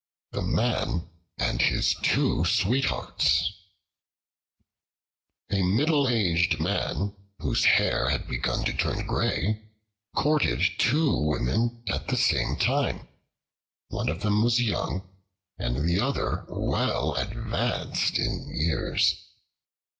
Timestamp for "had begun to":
8.09-8.73